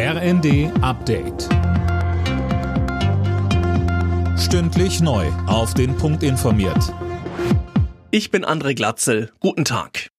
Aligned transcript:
RND 0.00 0.70
Update. 0.80 1.48
Stündlich 4.38 5.00
neu. 5.00 5.26
Auf 5.48 5.74
den 5.74 5.96
Punkt 5.96 6.22
informiert. 6.22 6.94
Ich 8.12 8.30
bin 8.30 8.44
André 8.44 8.76
Glatzel. 8.76 9.32
Guten 9.40 9.64
Tag. 9.64 10.10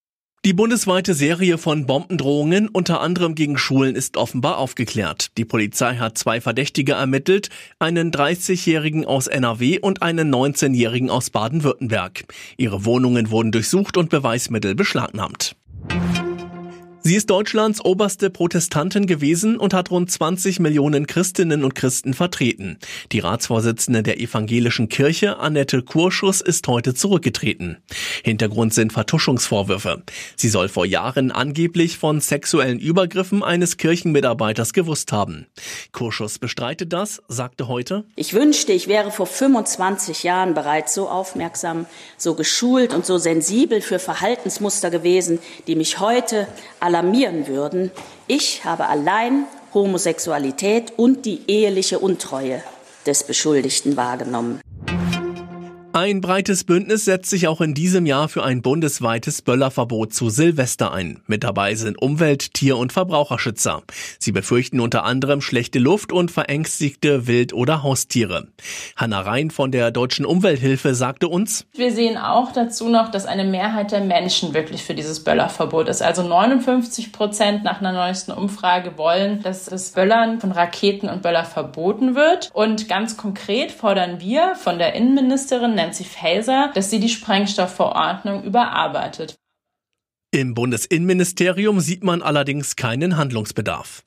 Die 0.43 0.51
bundesweite 0.51 1.13
Serie 1.13 1.57
von 1.57 1.85
Bombendrohungen, 1.85 2.67
unter 2.67 2.99
anderem 2.99 3.35
gegen 3.35 3.57
Schulen, 3.57 3.95
ist 3.95 4.17
offenbar 4.17 4.57
aufgeklärt. 4.57 5.37
Die 5.37 5.45
Polizei 5.45 5.95
hat 5.95 6.17
zwei 6.17 6.41
Verdächtige 6.41 6.91
ermittelt, 6.93 7.47
einen 7.79 8.11
30-Jährigen 8.11 9.05
aus 9.05 9.27
NRW 9.27 9.79
und 9.79 10.01
einen 10.01 10.29
19-Jährigen 10.33 11.09
aus 11.09 11.29
Baden-Württemberg. 11.29 12.25
Ihre 12.57 12.83
Wohnungen 12.83 13.31
wurden 13.31 13.53
durchsucht 13.53 13.95
und 13.95 14.09
Beweismittel 14.09 14.75
beschlagnahmt. 14.75 15.55
Sie 17.01 17.15
ist 17.15 17.29
Deutschlands 17.29 17.83
oberste 17.83 18.29
Protestantin 18.29 19.07
gewesen 19.07 19.57
und 19.57 19.73
hat 19.73 19.89
rund 19.89 20.11
20 20.11 20.59
Millionen 20.59 21.07
Christinnen 21.07 21.63
und 21.63 21.73
Christen 21.73 22.13
vertreten. 22.13 22.77
Die 23.13 23.19
Ratsvorsitzende 23.19 24.03
der 24.03 24.19
evangelischen 24.19 24.89
Kirche, 24.89 25.37
Annette 25.37 25.81
Kurschus, 25.81 26.41
ist 26.41 26.67
heute 26.67 26.93
zurückgetreten. 26.93 27.77
Hintergrund 28.23 28.73
sind 28.73 28.91
Vertuschungsvorwürfe. 28.91 30.03
Sie 30.35 30.49
soll 30.49 30.67
vor 30.67 30.85
Jahren 30.85 31.31
angeblich 31.31 31.97
von 31.97 32.19
sexuellen 32.19 32.79
Übergriffen 32.79 33.43
eines 33.43 33.77
Kirchenmitarbeiters 33.77 34.73
gewusst 34.73 35.13
haben. 35.13 35.47
Kurschus 35.93 36.37
bestreitet 36.37 36.91
das, 36.91 37.21
sagte 37.29 37.69
heute, 37.69 38.03
Ich 38.17 38.33
wünschte, 38.33 38.73
ich 38.73 38.89
wäre 38.89 39.11
vor 39.11 39.25
25 39.25 40.23
Jahren 40.23 40.53
bereits 40.53 40.93
so 40.93 41.07
aufmerksam, 41.07 41.85
so 42.17 42.33
geschult 42.33 42.93
und 42.93 43.05
so 43.05 43.17
sensibel 43.17 43.79
für 43.79 43.99
Verhaltensmuster 43.99 44.89
gewesen, 44.89 45.39
die 45.65 45.77
mich 45.77 45.99
heute 45.99 46.47
alarmieren 46.89 47.47
würden. 47.47 47.91
Ich 48.27 48.65
habe 48.65 48.87
allein 48.87 49.45
Homosexualität 49.73 50.93
und 50.97 51.25
die 51.25 51.41
eheliche 51.47 51.99
Untreue 51.99 52.63
des 53.05 53.23
Beschuldigten 53.23 53.95
wahrgenommen. 53.95 54.59
Ein 55.91 56.21
breites 56.21 56.65
Bündnis 56.65 57.05
setzt 57.05 57.31
sich 57.31 57.47
auch 57.47 57.61
in 57.61 57.73
diesem 57.73 58.05
Jahr 58.05 58.29
für 58.29 58.43
ein 58.43 58.61
bundesweites 58.61 59.41
Böllerverbot 59.41 60.13
zu 60.13 60.29
Silvester 60.29 60.93
ein. 60.93 61.21
Mit 61.25 61.43
dabei 61.43 61.73
sind 61.73 61.99
Umwelt-, 61.99 62.53
Tier- 62.53 62.77
und 62.77 62.93
Verbraucherschützer. 62.93 63.81
Sie 64.19 64.31
befürchten 64.31 64.81
unter 64.81 65.03
anderem 65.03 65.41
schlechte 65.41 65.79
Luft 65.79 66.11
und 66.11 66.29
verängstigte 66.29 67.25
Wild- 67.25 67.53
oder 67.53 67.81
Haustiere. 67.81 68.49
Hanna 68.95 69.21
Rhein 69.21 69.49
von 69.49 69.71
der 69.71 69.89
Deutschen 69.89 70.27
Umwelthilfe 70.27 70.93
sagte 70.93 71.27
uns, 71.27 71.65
Wir 71.73 71.91
sehen 71.91 72.17
auch 72.17 72.51
dazu 72.51 72.87
noch, 72.87 73.09
dass 73.09 73.25
eine 73.25 73.43
Mehrheit 73.43 73.91
der 73.91 74.01
Menschen 74.01 74.53
wirklich 74.53 74.83
für 74.83 74.93
dieses 74.93 75.23
Böllerverbot 75.23 75.89
ist. 75.89 76.03
Also 76.03 76.21
59 76.21 77.11
Prozent 77.11 77.63
nach 77.63 77.79
einer 77.79 77.93
neuesten 77.93 78.31
Umfrage 78.31 78.95
wollen, 78.99 79.41
dass 79.41 79.65
das 79.65 79.89
Böllern 79.93 80.39
von 80.39 80.51
Raketen 80.51 81.09
und 81.09 81.23
Böller 81.23 81.45
verboten 81.45 82.13
wird. 82.13 82.51
Und 82.53 82.87
ganz 82.87 83.17
konkret 83.17 83.71
fordern 83.71 84.19
wir 84.19 84.53
von 84.55 84.77
der 84.77 84.93
Innenministerin 84.93 85.78
Nancy 85.79 86.03
Faeser, 86.03 86.71
dass 86.75 86.89
sie 86.89 86.99
die 86.99 87.07
Sprengstoffverordnung 87.07 88.43
überarbeitet. 88.43 89.35
Im 90.31 90.53
Bundesinnenministerium 90.53 91.79
sieht 91.79 92.03
man 92.03 92.21
allerdings 92.21 92.75
keinen 92.75 93.15
Handlungsbedarf. 93.15 94.03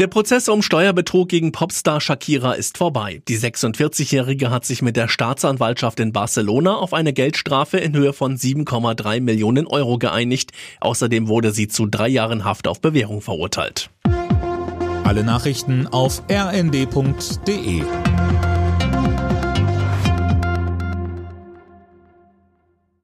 Der 0.00 0.08
Prozess 0.08 0.48
um 0.48 0.60
Steuerbetrug 0.60 1.28
gegen 1.28 1.52
Popstar 1.52 2.00
Shakira 2.00 2.54
ist 2.54 2.78
vorbei. 2.78 3.22
Die 3.28 3.38
46-Jährige 3.38 4.50
hat 4.50 4.64
sich 4.64 4.82
mit 4.82 4.96
der 4.96 5.06
Staatsanwaltschaft 5.06 6.00
in 6.00 6.12
Barcelona 6.12 6.74
auf 6.74 6.94
eine 6.94 7.12
Geldstrafe 7.12 7.78
in 7.78 7.94
Höhe 7.94 8.12
von 8.12 8.36
7,3 8.36 9.20
Millionen 9.20 9.68
Euro 9.68 9.98
geeinigt. 9.98 10.50
Außerdem 10.80 11.28
wurde 11.28 11.52
sie 11.52 11.68
zu 11.68 11.86
drei 11.86 12.08
Jahren 12.08 12.44
Haft 12.44 12.66
auf 12.66 12.80
Bewährung 12.80 13.20
verurteilt. 13.22 13.88
Alle 15.04 15.22
Nachrichten 15.22 15.86
auf 15.86 16.24
rnd.de 16.28 17.82